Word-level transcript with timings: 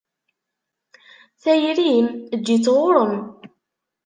Tayri-m? 1.41 2.07
Eǧǧ-itt 2.35 2.67
ɣur-m. 2.75 3.13